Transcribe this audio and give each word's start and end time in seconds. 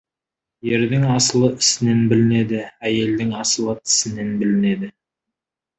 Ердің 0.69 1.05
асылы 1.15 1.51
ісінен 1.65 2.01
білінеді, 2.13 2.65
әйелдің 2.91 3.39
асылы 3.45 3.79
тісінен 3.85 4.35
білінеді. 4.43 4.93